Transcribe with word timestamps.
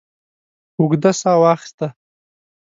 اوږده 0.77 1.11
ساه 1.21 1.37
واخسته. 1.41 1.87